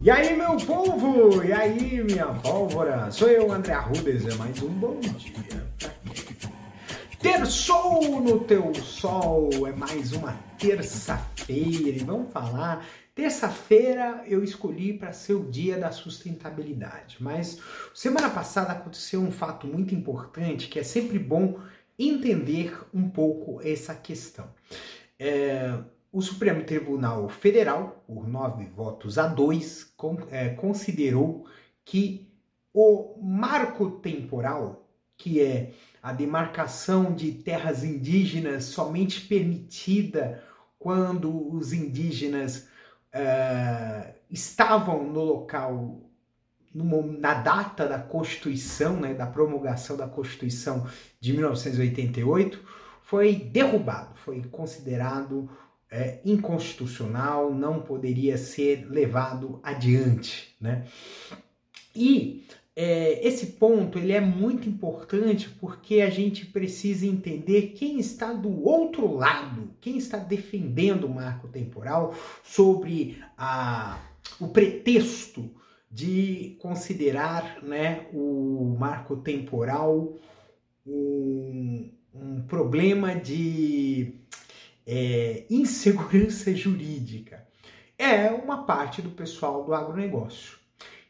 [0.00, 1.42] E aí, meu povo?
[1.44, 3.10] E aí, minha pólvora?
[3.10, 5.66] Sou eu, André Rubens, é mais um bom dia
[7.18, 12.86] Ter sol no teu sol é mais uma terça-feira e vamos falar.
[13.12, 17.58] Terça-feira eu escolhi para ser o dia da sustentabilidade, mas
[17.92, 21.58] semana passada aconteceu um fato muito importante que é sempre bom
[21.98, 24.48] entender um pouco essa questão.
[25.18, 25.76] É,
[26.12, 29.92] o Supremo Tribunal Federal, por nove votos a dois,
[30.30, 31.46] é, considerou
[31.84, 32.28] que
[32.72, 40.42] o marco temporal, que é a demarcação de terras indígenas somente permitida
[40.78, 42.68] quando os indígenas
[43.12, 46.00] uh, estavam no local
[46.72, 50.86] na data da Constituição, né, da promulgação da Constituição
[51.18, 52.62] de 1988,
[53.02, 55.50] foi derrubado, foi considerado
[55.90, 60.86] é, inconstitucional, não poderia ser levado adiante, né?
[61.94, 62.44] E
[62.76, 68.62] é, esse ponto ele é muito importante porque a gente precisa entender quem está do
[68.62, 72.14] outro lado, quem está defendendo o marco temporal
[72.44, 73.98] sobre a,
[74.38, 75.50] o pretexto
[75.90, 80.16] de considerar né, o marco temporal
[80.86, 84.14] um, um problema de
[84.90, 87.46] é, insegurança jurídica.
[87.98, 90.56] É uma parte do pessoal do agronegócio.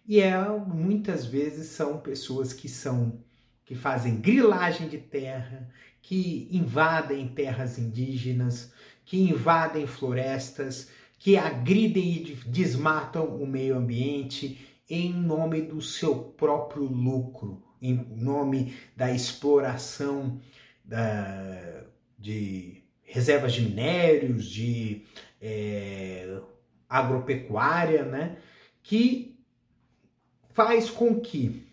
[0.07, 3.23] E é, muitas vezes são pessoas que são
[3.65, 5.69] que fazem grilagem de terra,
[6.01, 8.73] que invadem terras indígenas,
[9.05, 16.85] que invadem florestas, que agridem e desmatam o meio ambiente em nome do seu próprio
[16.85, 20.41] lucro, em nome da exploração
[20.83, 21.85] da,
[22.19, 25.03] de reservas de minérios, de
[25.41, 26.39] é,
[26.89, 28.37] agropecuária, né?
[28.83, 29.37] Que
[30.53, 31.67] faz com que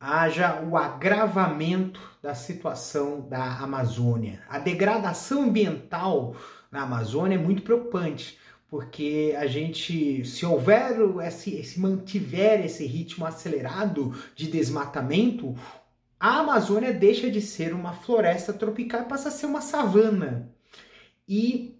[0.00, 4.40] haja o agravamento da situação da Amazônia.
[4.48, 6.36] A degradação ambiental
[6.70, 8.38] na Amazônia é muito preocupante,
[8.68, 10.96] porque a gente, se houver,
[11.32, 15.54] se mantiver esse ritmo acelerado de desmatamento,
[16.20, 20.52] a Amazônia deixa de ser uma floresta tropical e passa a ser uma savana.
[21.28, 21.76] E,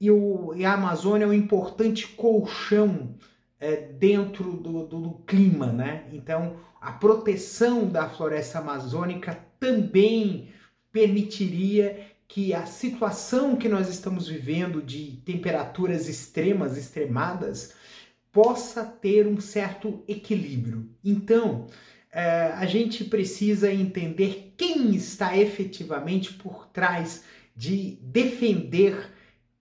[0.00, 3.14] e, o, e a Amazônia é um importante colchão
[3.60, 6.08] é, dentro do, do, do clima, né?
[6.12, 10.48] Então, a proteção da floresta amazônica também
[10.90, 17.74] permitiria que a situação que nós estamos vivendo de temperaturas extremas, extremadas,
[18.32, 20.90] possa ter um certo equilíbrio.
[21.04, 21.68] Então,
[22.14, 27.24] a gente precisa entender quem está efetivamente por trás
[27.56, 29.12] de defender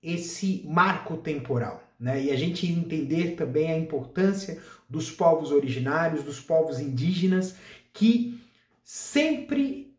[0.01, 1.83] esse marco temporal.
[1.99, 2.25] Né?
[2.25, 7.55] E a gente entender também a importância dos povos originários, dos povos indígenas,
[7.91, 8.39] que
[8.83, 9.95] sempre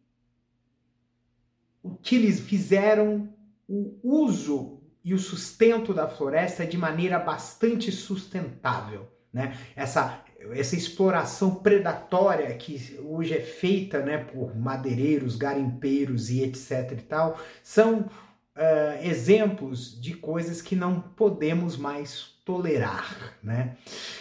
[2.47, 3.29] fizeram
[3.69, 9.09] o uso e o sustento da floresta de maneira bastante sustentável.
[9.33, 9.59] Né?
[9.75, 17.03] Essa essa exploração predatória que hoje é feita né, por madeireiros, garimpeiros e etc e
[17.03, 23.77] tal, são uh, exemplos de coisas que não podemos mais tolerar, né?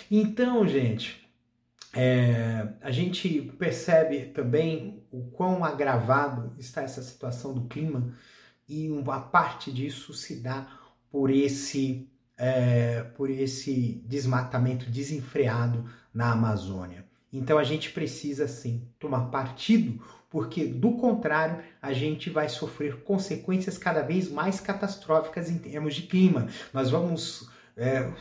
[0.09, 1.27] Então, gente,
[1.93, 8.13] é, a gente percebe também o quão agravado está essa situação do clima
[8.67, 10.67] e uma parte disso se dá
[11.11, 12.09] por esse
[12.43, 17.05] é, por esse desmatamento desenfreado na Amazônia.
[17.31, 23.77] Então a gente precisa sim tomar partido, porque do contrário a gente vai sofrer consequências
[23.77, 26.49] cada vez mais catastróficas em termos de clima.
[26.73, 28.11] Nós vamos é,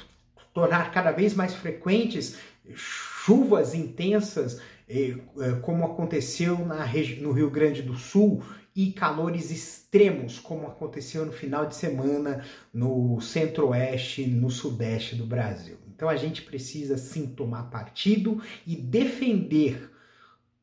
[0.54, 2.38] tornar cada vez mais frequentes
[2.76, 5.16] chuvas intensas, é,
[5.62, 6.86] como aconteceu na,
[7.20, 8.40] no Rio Grande do Sul
[8.74, 15.76] e calores extremos, como aconteceu no final de semana no centro-oeste, no sudeste do Brasil.
[15.94, 19.90] Então a gente precisa sim tomar partido e defender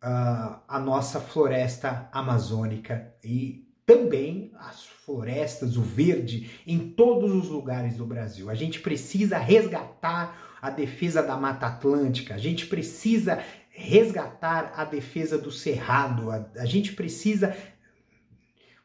[0.03, 7.95] uh, a nossa floresta amazônica e também as florestas, o verde em todos os lugares
[7.95, 8.49] do Brasil.
[8.49, 15.37] A gente precisa resgatar a defesa da Mata Atlântica, a gente precisa resgatar a defesa
[15.37, 17.55] do Cerrado, a, a gente precisa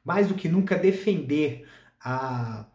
[0.05, 1.67] mais do que nunca defender
[1.99, 2.67] a,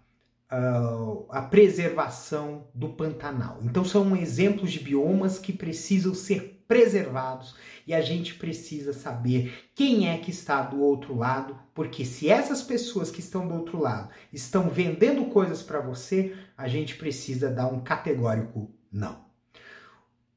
[0.50, 3.60] a, a preservação do Pantanal.
[3.62, 7.56] Então são exemplos de biomas que precisam ser preservados
[7.88, 12.62] e a gente precisa saber quem é que está do outro lado, porque se essas
[12.62, 17.68] pessoas que estão do outro lado estão vendendo coisas para você, a gente precisa dar
[17.68, 19.29] um categórico não.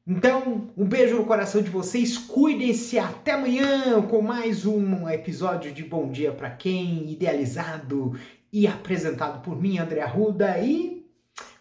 [0.05, 5.85] Então, um beijo no coração de vocês, cuidem-se até amanhã com mais um episódio de
[5.85, 8.19] Bom Dia para Quem, idealizado
[8.53, 11.07] e apresentado por mim, André Arruda, e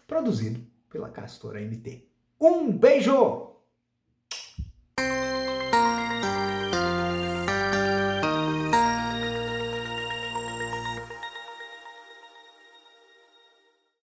[0.08, 0.60] produzido
[0.90, 2.04] pela Castora MT.
[2.40, 3.51] Um beijo!